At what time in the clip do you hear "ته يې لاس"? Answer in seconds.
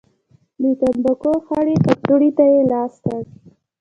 2.37-2.93